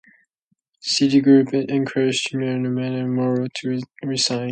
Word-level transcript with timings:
Citigroup 0.81 1.53
encouraged 1.71 2.33
Manuel 2.33 2.71
Medina-Mora 2.73 3.47
to 3.57 3.79
resign. 4.01 4.49